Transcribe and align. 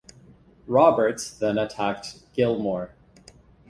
Roberts 0.65 1.29
then 1.29 1.59
attacked 1.59 2.21
Gillmore. 2.35 2.93